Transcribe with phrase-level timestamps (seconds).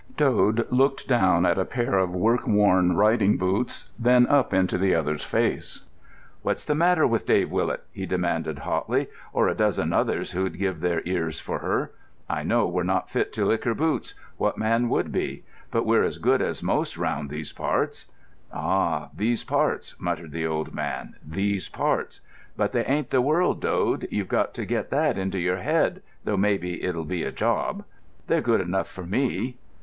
[0.17, 4.95] Dode looked down at a pair of work worn riding boots, then up into the
[4.95, 5.81] other's face.
[6.41, 10.79] "What's the matter with Dave Willet?" he demanded hotly, "or a dozen others who'd give
[10.79, 11.91] their ears for her?
[12.27, 15.43] I know we're not fit to lick her boots; what man would be?
[15.69, 18.07] but we're as good as most round these parts."
[18.51, 22.21] "Ah, these parts," muttered the old man, "these parts.
[22.57, 24.07] But they ain't the world, Dode.
[24.09, 27.83] You've got to get that into your head, though maybe it'll be a job."
[28.25, 29.57] "They're good enough for me."